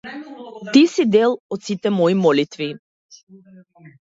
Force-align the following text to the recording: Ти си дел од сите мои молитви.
Ти 0.77 0.81
си 0.93 1.03
дел 1.17 1.35
од 1.57 1.67
сите 1.69 1.93
мои 1.99 2.17
молитви. 2.25 2.71